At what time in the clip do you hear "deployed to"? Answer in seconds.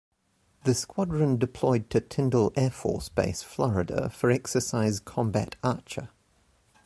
1.37-2.01